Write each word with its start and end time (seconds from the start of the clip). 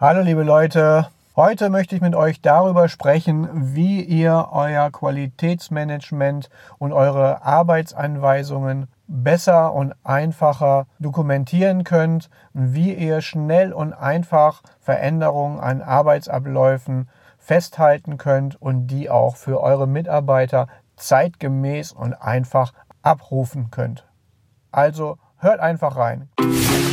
Hallo 0.00 0.20
liebe 0.20 0.44
Leute, 0.44 1.08
heute 1.34 1.70
möchte 1.70 1.96
ich 1.96 2.00
mit 2.00 2.14
euch 2.14 2.40
darüber 2.40 2.88
sprechen, 2.88 3.74
wie 3.74 4.00
ihr 4.00 4.50
euer 4.52 4.92
Qualitätsmanagement 4.92 6.50
und 6.78 6.92
eure 6.92 7.42
Arbeitsanweisungen 7.44 8.86
besser 9.08 9.74
und 9.74 9.96
einfacher 10.04 10.86
dokumentieren 11.00 11.82
könnt, 11.82 12.30
wie 12.52 12.94
ihr 12.94 13.22
schnell 13.22 13.72
und 13.72 13.92
einfach 13.92 14.62
Veränderungen 14.78 15.58
an 15.58 15.82
Arbeitsabläufen 15.82 17.08
festhalten 17.36 18.18
könnt 18.18 18.54
und 18.62 18.86
die 18.86 19.10
auch 19.10 19.34
für 19.34 19.60
eure 19.60 19.88
Mitarbeiter 19.88 20.68
zeitgemäß 20.94 21.90
und 21.90 22.14
einfach 22.14 22.72
abrufen 23.02 23.72
könnt. 23.72 24.06
Also 24.70 25.18
hört 25.38 25.58
einfach 25.58 25.96
rein. 25.96 26.28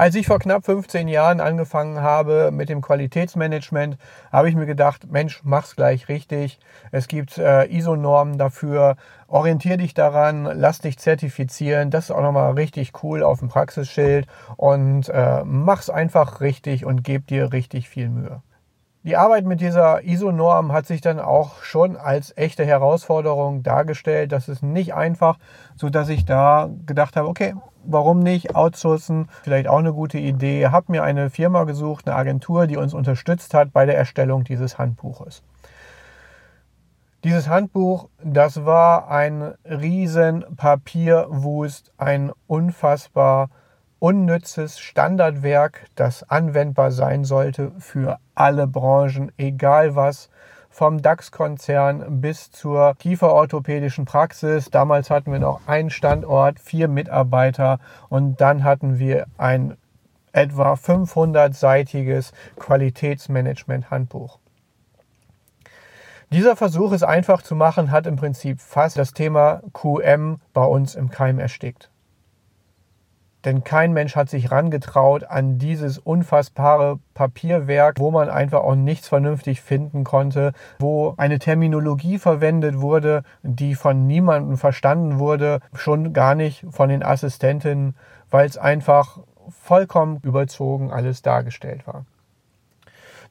Als 0.00 0.14
ich 0.14 0.26
vor 0.26 0.38
knapp 0.38 0.64
15 0.64 1.08
Jahren 1.08 1.40
angefangen 1.40 2.00
habe 2.00 2.52
mit 2.52 2.70
dem 2.70 2.80
Qualitätsmanagement, 2.80 3.98
habe 4.32 4.48
ich 4.48 4.54
mir 4.54 4.64
gedacht, 4.64 5.12
Mensch, 5.12 5.42
mach's 5.44 5.76
gleich 5.76 6.08
richtig. 6.08 6.58
Es 6.90 7.06
gibt 7.06 7.36
äh, 7.36 7.66
ISO-Normen 7.66 8.38
dafür. 8.38 8.96
Orientier 9.28 9.76
dich 9.76 9.92
daran, 9.92 10.44
lass 10.54 10.78
dich 10.78 10.98
zertifizieren. 10.98 11.90
Das 11.90 12.04
ist 12.04 12.12
auch 12.12 12.22
nochmal 12.22 12.52
richtig 12.52 12.92
cool 13.02 13.22
auf 13.22 13.40
dem 13.40 13.48
Praxisschild 13.48 14.26
und 14.56 15.10
äh, 15.10 15.44
mach's 15.44 15.90
einfach 15.90 16.40
richtig 16.40 16.86
und 16.86 17.04
geb 17.04 17.26
dir 17.26 17.52
richtig 17.52 17.90
viel 17.90 18.08
Mühe. 18.08 18.40
Die 19.02 19.18
Arbeit 19.18 19.44
mit 19.44 19.60
dieser 19.60 20.02
ISO-Norm 20.02 20.72
hat 20.72 20.86
sich 20.86 21.02
dann 21.02 21.20
auch 21.20 21.62
schon 21.62 21.98
als 21.98 22.34
echte 22.38 22.64
Herausforderung 22.64 23.62
dargestellt. 23.62 24.32
Das 24.32 24.48
ist 24.48 24.62
nicht 24.62 24.94
einfach, 24.94 25.36
so 25.74 25.90
dass 25.90 26.08
ich 26.08 26.24
da 26.24 26.70
gedacht 26.86 27.16
habe, 27.16 27.28
okay, 27.28 27.52
warum 27.84 28.20
nicht 28.20 28.54
outsourcen? 28.54 29.28
Vielleicht 29.42 29.68
auch 29.68 29.78
eine 29.78 29.92
gute 29.92 30.18
Idee. 30.18 30.68
Hab 30.68 30.88
mir 30.88 31.02
eine 31.02 31.30
Firma 31.30 31.64
gesucht, 31.64 32.06
eine 32.06 32.16
Agentur, 32.16 32.66
die 32.66 32.76
uns 32.76 32.94
unterstützt 32.94 33.54
hat 33.54 33.72
bei 33.72 33.86
der 33.86 33.96
Erstellung 33.96 34.44
dieses 34.44 34.78
Handbuches. 34.78 35.42
Dieses 37.22 37.48
Handbuch, 37.48 38.08
das 38.24 38.64
war 38.64 39.10
ein 39.10 39.54
riesen 39.64 40.44
Papierwust, 40.56 41.92
ein 41.98 42.32
unfassbar 42.46 43.50
unnützes 43.98 44.78
Standardwerk, 44.80 45.86
das 45.94 46.22
anwendbar 46.30 46.90
sein 46.90 47.24
sollte 47.24 47.72
für 47.78 48.18
alle 48.34 48.66
Branchen, 48.66 49.30
egal 49.36 49.94
was, 49.94 50.30
vom 50.70 51.02
DAX-Konzern 51.02 52.20
bis 52.20 52.50
zur 52.50 52.94
kieferorthopädischen 52.94 54.06
Praxis. 54.06 54.70
Damals 54.70 55.10
hatten 55.10 55.32
wir 55.32 55.40
noch 55.40 55.66
einen 55.66 55.90
Standort, 55.90 56.60
vier 56.60 56.88
Mitarbeiter 56.88 57.80
und 58.08 58.40
dann 58.40 58.64
hatten 58.64 58.98
wir 58.98 59.26
ein 59.36 59.76
etwa 60.32 60.74
500-seitiges 60.74 62.32
Qualitätsmanagement-Handbuch. 62.56 64.38
Dieser 66.32 66.54
Versuch, 66.54 66.92
es 66.92 67.02
einfach 67.02 67.42
zu 67.42 67.56
machen, 67.56 67.90
hat 67.90 68.06
im 68.06 68.14
Prinzip 68.14 68.60
fast 68.60 68.96
das 68.96 69.12
Thema 69.12 69.62
QM 69.72 70.40
bei 70.52 70.64
uns 70.64 70.94
im 70.94 71.10
Keim 71.10 71.40
erstickt. 71.40 71.90
Denn 73.44 73.64
kein 73.64 73.92
Mensch 73.92 74.16
hat 74.16 74.28
sich 74.28 74.50
rangetraut 74.50 75.24
an 75.24 75.58
dieses 75.58 75.98
unfassbare 75.98 76.98
Papierwerk, 77.14 77.98
wo 77.98 78.10
man 78.10 78.28
einfach 78.28 78.60
auch 78.60 78.74
nichts 78.74 79.08
vernünftig 79.08 79.62
finden 79.62 80.04
konnte, 80.04 80.52
wo 80.78 81.14
eine 81.16 81.38
Terminologie 81.38 82.18
verwendet 82.18 82.80
wurde, 82.80 83.22
die 83.42 83.74
von 83.74 84.06
niemandem 84.06 84.56
verstanden 84.56 85.18
wurde, 85.18 85.60
schon 85.74 86.12
gar 86.12 86.34
nicht 86.34 86.66
von 86.70 86.88
den 86.88 87.02
Assistentinnen, 87.02 87.96
weil 88.30 88.46
es 88.46 88.58
einfach 88.58 89.18
vollkommen 89.48 90.18
überzogen 90.22 90.92
alles 90.92 91.22
dargestellt 91.22 91.86
war. 91.86 92.04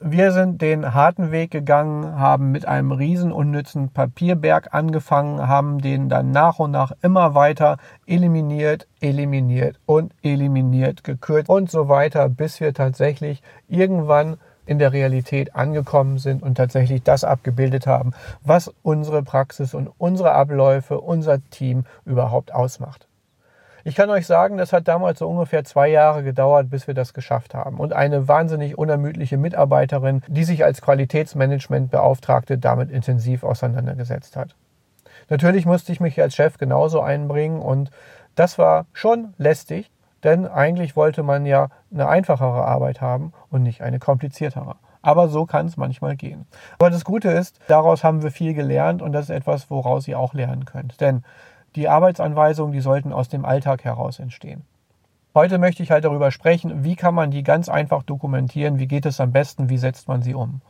Wir 0.02 0.32
sind 0.32 0.62
den 0.62 0.94
harten 0.94 1.30
Weg 1.30 1.50
gegangen, 1.50 2.18
haben 2.18 2.52
mit 2.52 2.64
einem 2.66 2.90
riesen 2.90 3.32
unnützen 3.32 3.90
Papierberg 3.90 4.72
angefangen, 4.72 5.46
haben 5.46 5.78
den 5.78 6.08
dann 6.08 6.30
nach 6.30 6.58
und 6.58 6.70
nach 6.70 6.92
immer 7.02 7.34
weiter 7.34 7.76
eliminiert, 8.06 8.86
eliminiert 9.02 9.78
und 9.84 10.14
eliminiert, 10.22 11.04
gekürzt 11.04 11.50
und 11.50 11.70
so 11.70 11.90
weiter, 11.90 12.30
bis 12.30 12.60
wir 12.60 12.72
tatsächlich 12.72 13.42
irgendwann 13.68 14.38
in 14.64 14.78
der 14.78 14.94
Realität 14.94 15.54
angekommen 15.54 16.16
sind 16.16 16.42
und 16.42 16.54
tatsächlich 16.54 17.02
das 17.02 17.22
abgebildet 17.22 17.86
haben, 17.86 18.12
was 18.42 18.72
unsere 18.82 19.22
Praxis 19.22 19.74
und 19.74 19.90
unsere 19.98 20.32
Abläufe, 20.32 20.98
unser 20.98 21.46
Team 21.50 21.84
überhaupt 22.06 22.54
ausmacht. 22.54 23.09
Ich 23.84 23.94
kann 23.94 24.10
euch 24.10 24.26
sagen, 24.26 24.56
das 24.56 24.72
hat 24.72 24.88
damals 24.88 25.18
so 25.18 25.28
ungefähr 25.28 25.64
zwei 25.64 25.88
Jahre 25.88 26.22
gedauert, 26.22 26.70
bis 26.70 26.86
wir 26.86 26.94
das 26.94 27.14
geschafft 27.14 27.54
haben. 27.54 27.78
Und 27.78 27.92
eine 27.92 28.28
wahnsinnig 28.28 28.76
unermüdliche 28.76 29.38
Mitarbeiterin, 29.38 30.22
die 30.28 30.44
sich 30.44 30.64
als 30.64 30.82
Qualitätsmanagementbeauftragte 30.82 32.58
damit 32.58 32.90
intensiv 32.90 33.44
auseinandergesetzt 33.44 34.36
hat. 34.36 34.54
Natürlich 35.28 35.64
musste 35.64 35.92
ich 35.92 36.00
mich 36.00 36.20
als 36.20 36.34
Chef 36.34 36.58
genauso 36.58 37.00
einbringen 37.00 37.60
und 37.60 37.90
das 38.34 38.58
war 38.58 38.86
schon 38.92 39.34
lästig, 39.38 39.90
denn 40.24 40.46
eigentlich 40.46 40.96
wollte 40.96 41.22
man 41.22 41.46
ja 41.46 41.68
eine 41.92 42.08
einfachere 42.08 42.64
Arbeit 42.64 43.00
haben 43.00 43.32
und 43.50 43.62
nicht 43.62 43.80
eine 43.82 43.98
kompliziertere. 43.98 44.76
Aber 45.02 45.28
so 45.28 45.46
kann 45.46 45.66
es 45.66 45.76
manchmal 45.76 46.16
gehen. 46.16 46.46
Aber 46.78 46.90
das 46.90 47.04
Gute 47.04 47.30
ist, 47.30 47.58
daraus 47.68 48.04
haben 48.04 48.22
wir 48.22 48.30
viel 48.30 48.54
gelernt 48.54 49.00
und 49.00 49.12
das 49.12 49.24
ist 49.24 49.30
etwas, 49.30 49.70
woraus 49.70 50.06
ihr 50.08 50.18
auch 50.18 50.34
lernen 50.34 50.66
könnt. 50.66 51.00
Denn 51.00 51.24
die 51.76 51.88
Arbeitsanweisungen, 51.88 52.72
die 52.72 52.80
sollten 52.80 53.12
aus 53.12 53.28
dem 53.28 53.44
Alltag 53.44 53.84
heraus 53.84 54.18
entstehen. 54.18 54.64
Heute 55.32 55.58
möchte 55.58 55.84
ich 55.84 55.92
halt 55.92 56.04
darüber 56.04 56.32
sprechen, 56.32 56.82
wie 56.82 56.96
kann 56.96 57.14
man 57.14 57.30
die 57.30 57.44
ganz 57.44 57.68
einfach 57.68 58.02
dokumentieren, 58.02 58.80
wie 58.80 58.88
geht 58.88 59.06
es 59.06 59.20
am 59.20 59.30
besten, 59.30 59.68
wie 59.68 59.78
setzt 59.78 60.08
man 60.08 60.22
sie 60.22 60.34
um. 60.34 60.60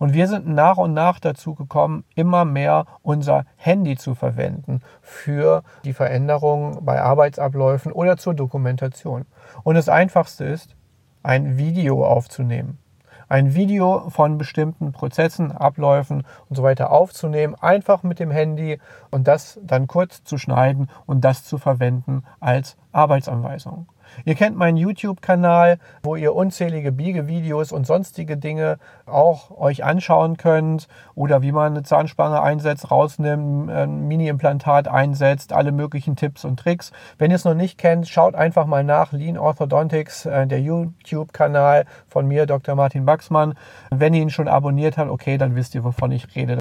Und 0.00 0.12
wir 0.12 0.26
sind 0.26 0.48
nach 0.48 0.76
und 0.76 0.92
nach 0.92 1.20
dazu 1.20 1.54
gekommen, 1.54 2.04
immer 2.16 2.44
mehr 2.44 2.86
unser 3.02 3.44
Handy 3.56 3.96
zu 3.96 4.16
verwenden 4.16 4.80
für 5.02 5.62
die 5.84 5.92
Veränderungen 5.92 6.84
bei 6.84 7.00
Arbeitsabläufen 7.00 7.92
oder 7.92 8.16
zur 8.16 8.34
Dokumentation. 8.34 9.24
Und 9.62 9.76
das 9.76 9.88
Einfachste 9.88 10.44
ist, 10.44 10.74
ein 11.22 11.56
Video 11.56 12.04
aufzunehmen 12.04 12.78
ein 13.28 13.54
Video 13.54 14.10
von 14.10 14.38
bestimmten 14.38 14.92
Prozessen, 14.92 15.52
Abläufen 15.52 16.24
und 16.48 16.56
so 16.56 16.62
weiter 16.62 16.90
aufzunehmen, 16.90 17.54
einfach 17.54 18.02
mit 18.02 18.18
dem 18.18 18.30
Handy 18.30 18.78
und 19.10 19.28
das 19.28 19.60
dann 19.62 19.86
kurz 19.86 20.24
zu 20.24 20.38
schneiden 20.38 20.88
und 21.06 21.22
das 21.22 21.44
zu 21.44 21.58
verwenden 21.58 22.24
als 22.40 22.76
Arbeitsanweisung. 22.92 23.86
Ihr 24.24 24.34
kennt 24.34 24.56
meinen 24.56 24.76
YouTube-Kanal, 24.76 25.78
wo 26.02 26.16
ihr 26.16 26.34
unzählige 26.34 26.92
Biegevideos 26.92 27.72
und 27.72 27.86
sonstige 27.86 28.36
Dinge 28.36 28.78
auch 29.06 29.50
euch 29.58 29.84
anschauen 29.84 30.36
könnt 30.36 30.88
oder 31.14 31.42
wie 31.42 31.52
man 31.52 31.72
eine 31.72 31.82
Zahnspange 31.82 32.40
einsetzt, 32.42 32.90
rausnimmt, 32.90 33.70
ein 33.70 34.08
Mini-Implantat 34.08 34.88
einsetzt, 34.88 35.52
alle 35.52 35.72
möglichen 35.72 36.16
Tipps 36.16 36.44
und 36.44 36.58
Tricks. 36.58 36.92
Wenn 37.18 37.30
ihr 37.30 37.36
es 37.36 37.44
noch 37.44 37.54
nicht 37.54 37.78
kennt, 37.78 38.08
schaut 38.08 38.34
einfach 38.34 38.66
mal 38.66 38.84
nach 38.84 39.12
Lean 39.12 39.38
Orthodontics, 39.38 40.26
äh, 40.26 40.46
der 40.46 40.60
YouTube-Kanal 40.60 41.84
von 42.08 42.26
mir, 42.26 42.46
Dr. 42.46 42.74
Martin 42.74 43.04
Baxmann. 43.04 43.54
Wenn 43.90 44.14
ihr 44.14 44.22
ihn 44.22 44.30
schon 44.30 44.48
abonniert 44.48 44.98
habt, 44.98 45.10
okay, 45.10 45.38
dann 45.38 45.54
wisst 45.54 45.74
ihr, 45.74 45.84
wovon 45.84 46.12
ich 46.12 46.34
rede. 46.34 46.58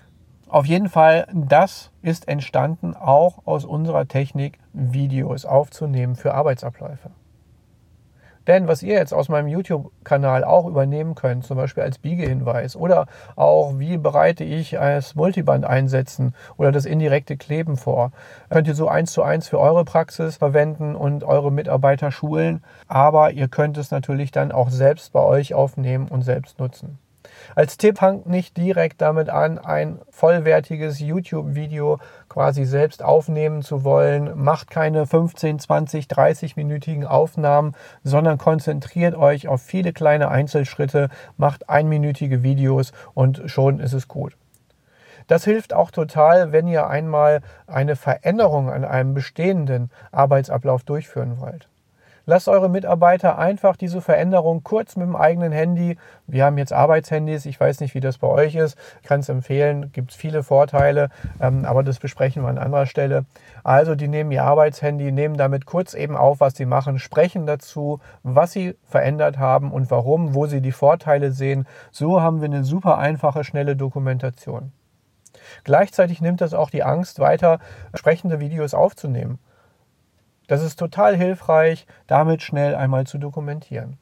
Auf 0.50 0.66
jeden 0.66 0.88
Fall, 0.88 1.28
das 1.34 1.92
ist 2.02 2.28
entstanden 2.30 2.96
auch 2.96 3.46
aus 3.46 3.66
unserer 3.66 4.08
Technik, 4.08 4.60
Videos 4.72 5.46
aufzunehmen 5.46 6.16
für 6.16 6.34
Arbeitsabläufe. 6.34 7.10
Denn 8.48 8.68
was 8.68 8.82
ihr 8.82 8.96
jetzt 8.96 9.14
aus 9.14 9.30
meinem 9.30 9.48
YouTube-Kanal 9.48 10.44
auch 10.44 10.66
übernehmen 10.66 11.16
könnt, 11.16 11.46
zum 11.46 11.58
Beispiel 11.58 11.84
als 11.84 12.00
Biegehinweis 12.00 12.76
oder 12.76 13.08
auch 13.36 13.78
wie 13.78 13.98
bereite 13.98 14.44
ich 14.44 14.72
das 14.72 15.16
Multiband 15.16 15.66
einsetzen 15.66 16.34
oder 16.56 16.72
das 16.72 16.86
indirekte 16.86 17.38
Kleben 17.38 17.78
vor, 17.78 18.12
könnt 18.50 18.68
ihr 18.68 18.76
so 18.76 18.88
eins 18.88 19.12
zu 19.12 19.22
eins 19.22 19.50
für 19.50 19.60
eure 19.60 19.84
Praxis 19.84 20.38
verwenden 20.38 20.96
und 20.96 21.24
eure 21.24 21.52
Mitarbeiter 21.52 22.12
schulen. 22.12 22.64
Aber 22.88 23.32
ihr 23.32 23.50
könnt 23.50 23.78
es 23.78 23.92
natürlich 23.92 24.32
dann 24.32 24.52
auch 24.52 24.70
selbst 24.70 25.12
bei 25.12 25.22
euch 25.22 25.54
aufnehmen 25.54 26.08
und 26.08 26.22
selbst 26.22 26.60
nutzen. 26.60 27.00
Als 27.56 27.78
Tipp 27.78 27.98
fangt 27.98 28.28
nicht 28.28 28.57
direkt 28.57 29.01
damit 29.01 29.30
an, 29.30 29.57
ein 29.57 30.00
vollwertiges 30.10 31.00
YouTube-Video 31.00 32.00
quasi 32.30 32.66
selbst 32.66 33.04
aufnehmen 33.04 33.62
zu 33.62 33.84
wollen. 33.84 34.31
Macht 34.36 34.69
keine 34.69 35.06
15, 35.06 35.60
20, 35.60 36.06
30-minütigen 36.07 37.06
Aufnahmen, 37.06 37.74
sondern 38.04 38.38
konzentriert 38.38 39.16
euch 39.16 39.48
auf 39.48 39.62
viele 39.62 39.94
kleine 39.94 40.30
Einzelschritte, 40.30 41.10
macht 41.38 41.69
einminütige 41.69 42.44
Videos 42.44 42.92
und 43.13 43.44
schon 43.45 43.80
ist 43.80 43.94
es 43.94 44.07
gut. 44.07 44.36
Das 45.28 45.44
hilft 45.44 45.74
auch 45.74 45.92
total, 45.92 46.54
wenn 46.54 46.68
ihr 46.68 46.88
einmal 46.88 47.42
eine 47.68 47.95
Veränderung 47.95 48.69
an 48.69 48.86
einem 48.86 49.13
bestehenden 49.13 49.92
Arbeitsablauf 50.12 50.83
durchführen 50.83 51.40
wollt. 51.40 51.68
Lasst 52.30 52.50
eure 52.50 52.70
Mitarbeiter 52.70 53.38
einfach 53.40 53.78
diese 53.78 54.02
Veränderung 54.02 54.62
kurz 54.62 54.98
mit 54.98 55.08
dem 55.08 55.16
eigenen 55.16 55.54
Handy. 55.54 55.98
Wir 56.28 56.44
haben 56.44 56.58
jetzt 56.58 56.74
Arbeitshandys. 56.74 57.46
Ich 57.46 57.58
weiß 57.58 57.80
nicht, 57.80 57.96
wie 57.96 58.02
das 58.02 58.18
bei 58.18 58.28
euch 58.28 58.56
ist. 58.56 58.78
Kann 59.04 59.22
es 59.22 59.30
empfehlen. 59.30 59.94
Gibt 59.94 60.12
es 60.12 60.18
viele 60.18 60.44
Vorteile. 60.44 61.08
Ähm, 61.40 61.64
aber 61.64 61.84
das 61.84 62.00
besprechen 62.00 62.44
wir 62.44 62.50
an 62.50 62.58
anderer 62.58 62.86
Stelle. 62.86 63.24
Also, 63.64 63.96
die 63.96 64.10
nehmen 64.10 64.30
ihr 64.34 64.44
Arbeitshandy, 64.44 65.14
nehmen 65.14 65.38
damit 65.38 65.66
kurz 65.66 65.94
eben 65.94 66.18
auf, 66.18 66.42
was 66.42 66.56
sie 66.58 66.66
machen, 66.66 67.00
sprechen 67.00 67.46
dazu, 67.46 68.02
was 68.24 68.52
sie 68.52 68.76
verändert 68.84 69.40
haben 69.40 69.72
und 69.72 69.90
warum, 69.90 70.36
wo 70.36 70.48
sie 70.48 70.60
die 70.60 70.74
Vorteile 70.74 71.32
sehen. 71.32 71.66
So 71.92 72.22
haben 72.22 72.42
wir 72.42 72.50
eine 72.50 72.66
super 72.66 72.98
einfache, 72.98 73.46
schnelle 73.46 73.78
Dokumentation. 73.78 74.74
Gleichzeitig 75.64 76.20
nimmt 76.20 76.42
das 76.42 76.54
auch 76.54 76.72
die 76.72 76.84
Angst, 76.84 77.20
weiter 77.20 77.60
sprechende 77.94 78.42
Videos 78.42 78.74
aufzunehmen. 78.74 79.40
Das 80.48 80.64
ist 80.64 80.80
total 80.80 81.16
hilfreich, 81.16 81.86
damit 82.08 82.42
schnell 82.42 82.76
einmal 82.76 83.06
zu 83.06 83.18
dokumentieren. 83.18 83.98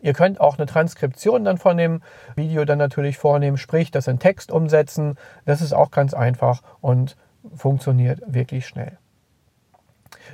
Ihr 0.00 0.12
könnt 0.12 0.40
auch 0.40 0.58
eine 0.58 0.66
Transkription 0.66 1.44
dann 1.44 1.58
von 1.58 1.76
dem 1.76 2.02
Video 2.34 2.64
dann 2.64 2.78
natürlich 2.78 3.18
vornehmen, 3.18 3.56
sprich 3.56 3.90
das 3.90 4.06
in 4.06 4.18
Text 4.18 4.50
umsetzen. 4.52 5.16
Das 5.44 5.60
ist 5.60 5.72
auch 5.72 5.90
ganz 5.90 6.14
einfach 6.14 6.62
und 6.80 7.16
funktioniert 7.54 8.20
wirklich 8.26 8.66
schnell. 8.66 8.98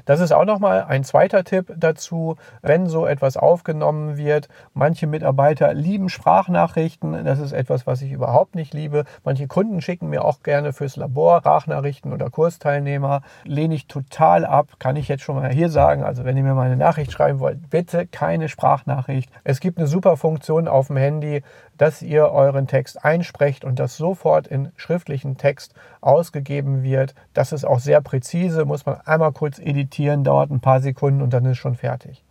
Das 0.04 0.20
ist 0.20 0.32
auch 0.32 0.44
nochmal 0.44 0.84
ein 0.88 1.04
zweiter 1.04 1.44
Tipp 1.44 1.72
dazu, 1.76 2.36
wenn 2.62 2.86
so 2.86 3.06
etwas 3.06 3.36
aufgenommen 3.36 4.16
wird. 4.16 4.48
Manche 4.74 5.06
Mitarbeiter 5.06 5.74
lieben 5.74 6.08
Sprachnachrichten. 6.08 7.24
Das 7.24 7.38
ist 7.38 7.52
etwas, 7.52 7.86
was 7.86 8.02
ich 8.02 8.12
überhaupt 8.12 8.54
nicht 8.54 8.74
liebe. 8.74 9.04
Manche 9.24 9.46
Kunden 9.46 9.80
schicken 9.80 10.08
mir 10.08 10.24
auch 10.24 10.42
gerne 10.42 10.72
fürs 10.72 10.96
Labor 10.96 11.40
Sprachnachrichten 11.40 12.12
oder 12.12 12.30
Kursteilnehmer. 12.30 13.22
Lehne 13.44 13.74
ich 13.74 13.86
total 13.86 14.44
ab, 14.44 14.68
kann 14.78 14.96
ich 14.96 15.08
jetzt 15.08 15.22
schon 15.22 15.36
mal 15.36 15.52
hier 15.52 15.68
sagen. 15.68 16.02
Also 16.04 16.24
wenn 16.24 16.36
ihr 16.36 16.42
mir 16.42 16.54
mal 16.54 16.66
eine 16.66 16.76
Nachricht 16.76 17.12
schreiben 17.12 17.40
wollt, 17.40 17.70
bitte 17.70 18.06
keine 18.06 18.48
Sprachnachricht. 18.48 19.30
Es 19.44 19.60
gibt 19.60 19.78
eine 19.78 19.86
super 19.86 20.16
Funktion 20.16 20.68
auf 20.68 20.86
dem 20.88 20.96
Handy, 20.96 21.42
dass 21.82 22.00
ihr 22.00 22.30
euren 22.30 22.68
Text 22.68 23.04
einsprecht 23.04 23.64
und 23.64 23.80
das 23.80 23.96
sofort 23.96 24.46
in 24.46 24.70
schriftlichen 24.76 25.36
Text 25.36 25.74
ausgegeben 26.00 26.84
wird. 26.84 27.16
Das 27.34 27.50
ist 27.50 27.64
auch 27.64 27.80
sehr 27.80 28.00
präzise, 28.00 28.64
muss 28.64 28.86
man 28.86 29.00
einmal 29.04 29.32
kurz 29.32 29.58
editieren, 29.58 30.22
dauert 30.22 30.52
ein 30.52 30.60
paar 30.60 30.80
Sekunden 30.80 31.22
und 31.22 31.32
dann 31.32 31.44
ist 31.44 31.58
schon 31.58 31.74
fertig. 31.74 32.24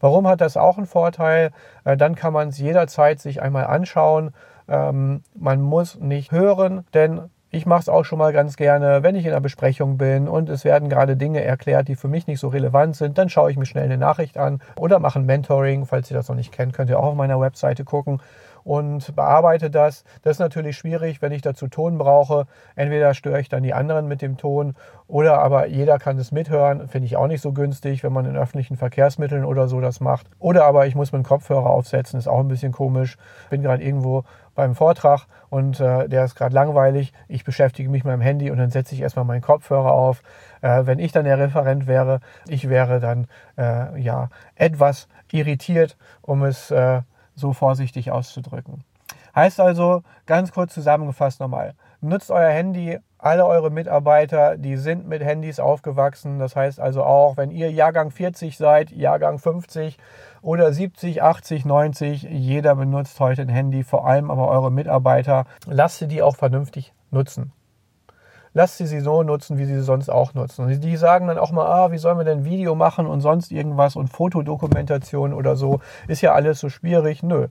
Warum 0.00 0.26
hat 0.26 0.40
das 0.40 0.56
auch 0.56 0.76
einen 0.76 0.88
Vorteil? 0.88 1.52
Äh, 1.84 1.96
dann 1.96 2.16
kann 2.16 2.32
man 2.32 2.48
es 2.48 2.58
jederzeit 2.58 3.20
sich 3.20 3.40
einmal 3.40 3.66
anschauen. 3.66 4.34
Ähm, 4.66 5.22
man 5.36 5.60
muss 5.60 6.00
nicht 6.00 6.32
hören, 6.32 6.84
denn 6.92 7.30
ich 7.50 7.64
mache 7.64 7.80
es 7.80 7.88
auch 7.88 8.04
schon 8.04 8.18
mal 8.18 8.32
ganz 8.32 8.56
gerne, 8.56 9.02
wenn 9.02 9.14
ich 9.14 9.24
in 9.24 9.30
einer 9.30 9.40
Besprechung 9.40 9.98
bin 9.98 10.28
und 10.28 10.48
es 10.48 10.64
werden 10.64 10.88
gerade 10.88 11.16
Dinge 11.16 11.42
erklärt, 11.42 11.88
die 11.88 11.96
für 11.96 12.08
mich 12.08 12.26
nicht 12.26 12.40
so 12.40 12.48
relevant 12.48 12.96
sind, 12.96 13.18
dann 13.18 13.28
schaue 13.28 13.50
ich 13.50 13.56
mir 13.56 13.66
schnell 13.66 13.84
eine 13.84 13.98
Nachricht 13.98 14.36
an 14.36 14.60
oder 14.76 14.98
mache 14.98 15.20
ein 15.20 15.26
Mentoring. 15.26 15.86
Falls 15.86 16.10
ihr 16.10 16.16
das 16.16 16.28
noch 16.28 16.36
nicht 16.36 16.52
kennt, 16.52 16.72
könnt 16.72 16.90
ihr 16.90 16.98
auch 16.98 17.04
auf 17.04 17.14
meiner 17.14 17.40
Webseite 17.40 17.84
gucken 17.84 18.20
und 18.66 19.14
bearbeite 19.14 19.70
das. 19.70 20.02
Das 20.22 20.32
ist 20.32 20.38
natürlich 20.40 20.76
schwierig, 20.76 21.22
wenn 21.22 21.30
ich 21.30 21.40
dazu 21.40 21.68
Ton 21.68 21.98
brauche. 21.98 22.46
Entweder 22.74 23.14
störe 23.14 23.40
ich 23.40 23.48
dann 23.48 23.62
die 23.62 23.72
anderen 23.72 24.08
mit 24.08 24.22
dem 24.22 24.36
Ton 24.38 24.74
oder 25.06 25.38
aber 25.38 25.68
jeder 25.68 26.00
kann 26.00 26.18
es 26.18 26.32
mithören. 26.32 26.88
Finde 26.88 27.06
ich 27.06 27.16
auch 27.16 27.28
nicht 27.28 27.42
so 27.42 27.52
günstig, 27.52 28.02
wenn 28.02 28.12
man 28.12 28.26
in 28.26 28.36
öffentlichen 28.36 28.76
Verkehrsmitteln 28.76 29.44
oder 29.44 29.68
so 29.68 29.80
das 29.80 30.00
macht. 30.00 30.26
Oder 30.40 30.64
aber 30.64 30.88
ich 30.88 30.96
muss 30.96 31.12
mir 31.12 31.18
einen 31.18 31.24
Kopfhörer 31.24 31.70
aufsetzen, 31.70 32.18
ist 32.18 32.26
auch 32.26 32.40
ein 32.40 32.48
bisschen 32.48 32.72
komisch. 32.72 33.18
Bin 33.50 33.62
gerade 33.62 33.84
irgendwo 33.84 34.24
beim 34.56 34.74
Vortrag 34.74 35.26
und 35.48 35.78
äh, 35.78 36.08
der 36.08 36.24
ist 36.24 36.34
gerade 36.34 36.54
langweilig. 36.54 37.12
Ich 37.28 37.44
beschäftige 37.44 37.88
mich 37.88 38.02
mit 38.02 38.12
meinem 38.12 38.22
Handy 38.22 38.50
und 38.50 38.58
dann 38.58 38.70
setze 38.70 38.94
ich 38.94 39.02
erstmal 39.02 39.24
meinen 39.24 39.42
Kopfhörer 39.42 39.92
auf. 39.92 40.22
Äh, 40.62 40.86
wenn 40.86 40.98
ich 40.98 41.12
dann 41.12 41.24
der 41.24 41.38
Referent 41.38 41.86
wäre, 41.86 42.20
ich 42.48 42.68
wäre 42.68 42.98
dann 42.98 43.28
äh, 43.56 44.00
ja 44.00 44.30
etwas 44.56 45.06
irritiert, 45.30 45.96
um 46.22 46.42
es 46.42 46.72
äh, 46.72 47.02
so 47.34 47.52
vorsichtig 47.52 48.10
auszudrücken. 48.10 48.82
Heißt 49.34 49.60
also, 49.60 50.02
ganz 50.24 50.50
kurz 50.50 50.72
zusammengefasst 50.72 51.40
nochmal, 51.40 51.74
nutzt 52.00 52.30
euer 52.30 52.50
Handy, 52.50 52.98
alle 53.18 53.46
eure 53.46 53.70
Mitarbeiter, 53.70 54.56
die 54.56 54.76
sind 54.76 55.08
mit 55.08 55.22
Handys 55.22 55.58
aufgewachsen. 55.60 56.38
Das 56.38 56.54
heißt 56.56 56.80
also 56.80 57.02
auch, 57.02 57.36
wenn 57.36 57.50
ihr 57.50 57.70
Jahrgang 57.70 58.10
40 58.10 58.56
seid, 58.56 58.90
Jahrgang 58.90 59.38
50 59.38 59.98
oder 60.42 60.72
70, 60.72 61.22
80, 61.22 61.64
90, 61.64 62.22
jeder 62.24 62.76
benutzt 62.76 63.18
heute 63.20 63.42
ein 63.42 63.48
Handy, 63.48 63.84
vor 63.84 64.06
allem 64.06 64.30
aber 64.30 64.48
eure 64.48 64.70
Mitarbeiter. 64.70 65.44
Lasst 65.66 65.98
sie 65.98 66.08
die 66.08 66.22
auch 66.22 66.36
vernünftig 66.36 66.92
nutzen 67.10 67.52
lasst 68.56 68.78
sie 68.78 68.86
sie 68.86 69.00
so 69.00 69.22
nutzen, 69.22 69.58
wie 69.58 69.66
sie 69.66 69.74
sie 69.74 69.82
sonst 69.82 70.08
auch 70.08 70.32
nutzen. 70.32 70.80
Die 70.80 70.96
sagen 70.96 71.26
dann 71.26 71.36
auch 71.36 71.52
mal, 71.52 71.66
ah, 71.66 71.92
wie 71.92 71.98
sollen 71.98 72.16
wir 72.16 72.24
denn 72.24 72.46
Video 72.46 72.74
machen 72.74 73.06
und 73.06 73.20
sonst 73.20 73.52
irgendwas 73.52 73.96
und 73.96 74.08
Fotodokumentation 74.08 75.34
oder 75.34 75.56
so, 75.56 75.80
ist 76.08 76.22
ja 76.22 76.32
alles 76.32 76.58
so 76.58 76.70
schwierig. 76.70 77.22
Nö, 77.22 77.48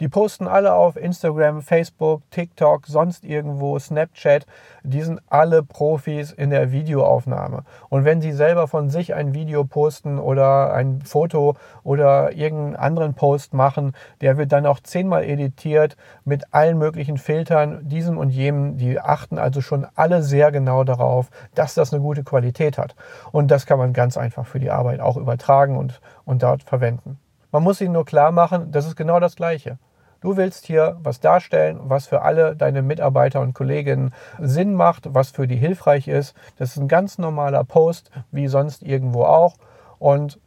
die 0.00 0.08
posten 0.08 0.48
alle 0.48 0.74
auf 0.74 0.96
Instagram, 0.96 1.62
Facebook, 1.62 2.22
TikTok, 2.30 2.86
sonst 2.86 3.24
irgendwo, 3.24 3.78
Snapchat. 3.78 4.44
Die 4.82 5.02
sind 5.02 5.20
alle 5.28 5.62
Profis 5.62 6.32
in 6.32 6.50
der 6.50 6.72
Videoaufnahme. 6.72 7.62
Und 7.90 8.04
wenn 8.04 8.20
sie 8.20 8.32
selber 8.32 8.66
von 8.66 8.90
sich 8.90 9.14
ein 9.14 9.34
Video 9.34 9.64
posten 9.64 10.18
oder 10.18 10.72
ein 10.74 11.00
Foto 11.02 11.54
oder 11.84 12.32
irgendeinen 12.32 12.76
anderen 12.76 13.14
Post 13.14 13.54
machen, 13.54 13.92
der 14.20 14.36
wird 14.36 14.50
dann 14.50 14.66
auch 14.66 14.80
zehnmal 14.80 15.24
editiert 15.24 15.96
mit 16.24 16.52
allen 16.52 16.76
möglichen 16.76 17.16
Filtern, 17.16 17.88
diesem 17.88 18.18
und 18.18 18.30
jenem. 18.30 18.76
Die 18.78 18.98
achten 18.98 19.38
also 19.38 19.60
schon 19.60 19.86
alle 19.94 20.24
sehr 20.24 20.50
genau 20.50 20.82
darauf, 20.82 21.30
dass 21.54 21.74
das 21.74 21.92
eine 21.92 22.02
gute 22.02 22.24
Qualität 22.24 22.78
hat. 22.78 22.96
Und 23.30 23.48
das 23.50 23.64
kann 23.64 23.78
man 23.78 23.92
ganz 23.92 24.16
einfach 24.16 24.46
für 24.46 24.58
die 24.58 24.70
Arbeit 24.70 24.98
auch 24.98 25.16
übertragen 25.16 25.76
und, 25.76 26.00
und 26.24 26.42
dort 26.42 26.64
verwenden. 26.64 27.20
Man 27.54 27.62
muss 27.62 27.80
ihnen 27.80 27.92
nur 27.92 28.04
klar 28.04 28.32
machen, 28.32 28.72
das 28.72 28.84
ist 28.84 28.96
genau 28.96 29.20
das 29.20 29.36
Gleiche. 29.36 29.78
Du 30.20 30.36
willst 30.36 30.66
hier 30.66 30.96
was 31.04 31.20
darstellen, 31.20 31.78
was 31.84 32.08
für 32.08 32.22
alle 32.22 32.56
deine 32.56 32.82
Mitarbeiter 32.82 33.40
und 33.40 33.54
Kolleginnen 33.54 34.12
Sinn 34.40 34.74
macht, 34.74 35.14
was 35.14 35.30
für 35.30 35.46
die 35.46 35.54
hilfreich 35.54 36.08
ist. 36.08 36.34
Das 36.58 36.70
ist 36.70 36.78
ein 36.78 36.88
ganz 36.88 37.16
normaler 37.16 37.62
Post, 37.62 38.10
wie 38.32 38.48
sonst 38.48 38.82
irgendwo 38.82 39.22
auch. 39.22 39.54
Und 40.00 40.40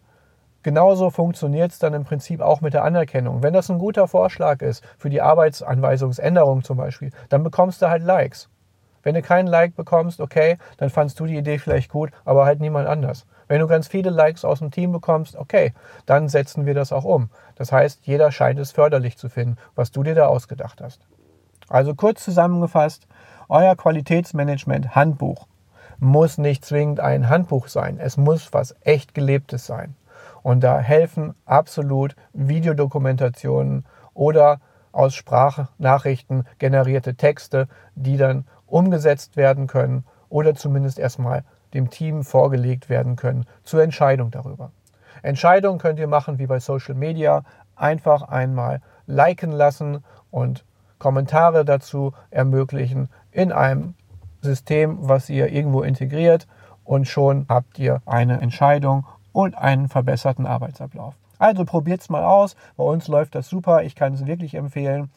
genauso 0.64 1.10
funktioniert 1.10 1.72
es 1.72 1.80
dann 1.80 1.94
im 1.94 2.04
Prinzip 2.04 2.42
auch 2.42 2.60
mit 2.60 2.74
der 2.74 2.84
Anerkennung. 2.84 3.42
Wenn 3.42 3.54
das 3.54 3.72
ein 3.72 3.80
guter 3.80 4.10
Vorschlag 4.10 4.62
ist 4.62 4.84
für 4.98 5.10
die 5.10 5.22
Arbeitsanweisungsänderung 5.22 6.66
zum 6.66 6.76
Beispiel, 6.76 7.12
dann 7.30 7.42
bekommst 7.42 7.82
du 7.82 7.90
halt 7.90 8.04
Likes. 8.04 8.50
Wenn 9.08 9.16
du 9.16 9.22
keinen 9.22 9.48
Like 9.48 9.74
bekommst, 9.78 10.20
okay, 10.20 10.58
dann 10.76 10.90
fandst 10.90 11.18
du 11.18 11.28
die 11.28 11.38
Idee 11.38 11.60
vielleicht 11.60 11.90
gut, 11.90 12.12
aber 12.26 12.44
halt 12.44 12.60
niemand 12.60 12.90
anders. 12.90 13.26
Wenn 13.48 13.62
du 13.62 13.68
ganz 13.68 13.88
viele 13.88 14.10
Likes 14.10 14.44
aus 14.44 14.60
dem 14.60 14.70
Team 14.70 14.92
bekommst, 14.92 15.38
okay, 15.38 15.74
dann 16.06 16.28
setzen 16.28 16.66
wir 16.66 16.74
das 16.74 16.92
auch 16.92 17.06
um. 17.06 17.30
Das 17.56 17.72
heißt, 17.72 18.02
jeder 18.06 18.34
scheint 18.34 18.60
es 18.60 18.74
förderlich 18.74 19.18
zu 19.18 19.30
finden, 19.30 19.56
was 19.76 19.94
du 19.94 20.04
dir 20.04 20.14
da 20.14 20.28
ausgedacht 20.28 20.82
hast. 20.82 21.08
Also 21.70 21.96
kurz 21.96 22.22
zusammengefasst, 22.22 23.08
euer 23.48 23.78
Qualitätsmanagement 23.78 24.94
Handbuch 24.94 25.48
muss 26.00 26.38
nicht 26.38 26.66
zwingend 26.66 27.00
ein 27.00 27.30
Handbuch 27.30 27.70
sein. 27.70 28.02
Es 28.02 28.18
muss 28.18 28.52
was 28.52 28.76
echt 28.82 29.14
gelebtes 29.14 29.66
sein. 29.66 29.96
Und 30.44 30.66
da 30.66 30.80
helfen 30.80 31.34
absolut 31.46 32.14
Videodokumentationen 32.34 33.86
oder 34.14 34.60
aus 34.92 35.14
Sprachnachrichten 35.14 36.46
generierte 36.58 37.16
Texte, 37.16 37.68
die 37.96 38.18
dann 38.18 38.46
umgesetzt 38.68 39.38
werden 39.38 39.68
können 39.68 40.06
oder 40.30 40.56
zumindest 40.56 41.00
erstmal 41.00 41.44
dem 41.74 41.90
Team 41.90 42.24
vorgelegt 42.24 42.90
werden 42.90 43.16
können 43.16 43.46
zur 43.64 43.82
Entscheidung 43.82 44.32
darüber. 44.32 44.72
Entscheidungen 45.22 45.80
könnt 45.80 46.00
ihr 46.00 46.08
machen 46.08 46.40
wie 46.40 46.48
bei 46.48 46.60
Social 46.60 46.96
Media. 46.96 47.44
Einfach 47.76 48.24
einmal 48.24 48.82
liken 49.06 49.52
lassen 49.52 50.04
und 50.32 50.64
Kommentare 51.00 51.66
dazu 51.66 52.14
ermöglichen 52.32 53.10
in 53.32 53.52
einem 53.52 53.94
System, 54.42 54.98
was 55.02 55.30
ihr 55.30 55.52
irgendwo 55.52 55.82
integriert 55.82 56.48
und 56.84 57.08
schon 57.08 57.46
habt 57.50 57.78
ihr 57.80 58.02
eine 58.06 58.42
Entscheidung 58.42 59.06
und 59.32 59.58
einen 59.58 59.90
verbesserten 59.90 60.46
Arbeitsablauf. 60.46 61.16
Also 61.38 61.66
probiert 61.66 62.02
es 62.02 62.10
mal 62.10 62.24
aus. 62.24 62.56
Bei 62.76 62.84
uns 62.84 63.08
läuft 63.08 63.36
das 63.36 63.48
super. 63.48 63.84
Ich 63.84 63.96
kann 63.96 64.14
es 64.14 64.26
wirklich 64.26 64.56
empfehlen. 64.56 65.12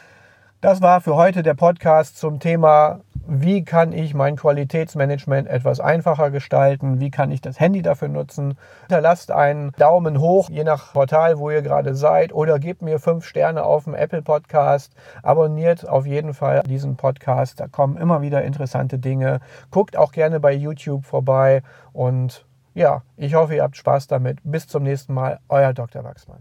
Das 0.60 0.82
war 0.82 1.00
für 1.00 1.16
heute 1.16 1.42
der 1.42 1.54
Podcast 1.54 2.18
zum 2.18 2.38
Thema, 2.38 3.00
wie 3.26 3.64
kann 3.64 3.94
ich 3.94 4.12
mein 4.12 4.36
Qualitätsmanagement 4.36 5.48
etwas 5.48 5.80
einfacher 5.80 6.30
gestalten, 6.30 7.00
wie 7.00 7.10
kann 7.10 7.30
ich 7.30 7.40
das 7.40 7.58
Handy 7.58 7.80
dafür 7.80 8.08
nutzen. 8.08 8.58
Hinterlasst 8.82 9.30
einen 9.30 9.72
Daumen 9.78 10.20
hoch, 10.20 10.50
je 10.50 10.62
nach 10.62 10.92
Portal, 10.92 11.38
wo 11.38 11.48
ihr 11.50 11.62
gerade 11.62 11.94
seid, 11.94 12.34
oder 12.34 12.58
gebt 12.58 12.82
mir 12.82 12.98
fünf 12.98 13.24
Sterne 13.24 13.62
auf 13.62 13.84
dem 13.84 13.94
Apple 13.94 14.20
Podcast. 14.20 14.92
Abonniert 15.22 15.88
auf 15.88 16.04
jeden 16.04 16.34
Fall 16.34 16.60
diesen 16.66 16.96
Podcast, 16.96 17.58
da 17.58 17.66
kommen 17.66 17.96
immer 17.96 18.20
wieder 18.20 18.42
interessante 18.42 18.98
Dinge. 18.98 19.40
Guckt 19.70 19.96
auch 19.96 20.12
gerne 20.12 20.40
bei 20.40 20.52
YouTube 20.52 21.06
vorbei 21.06 21.62
und 21.94 22.44
ja, 22.74 23.00
ich 23.16 23.34
hoffe, 23.34 23.54
ihr 23.54 23.62
habt 23.62 23.78
Spaß 23.78 24.08
damit. 24.08 24.40
Bis 24.44 24.66
zum 24.66 24.82
nächsten 24.82 25.14
Mal, 25.14 25.38
euer 25.48 25.72
Dr. 25.72 26.04
Wachsmann. 26.04 26.40